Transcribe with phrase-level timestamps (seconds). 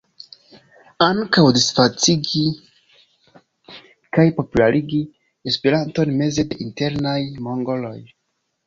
[1.07, 2.41] Ankaŭ disvastigi
[4.19, 5.03] kaj popularigi
[5.53, 7.99] Esperanton meze de internaj mongoloj.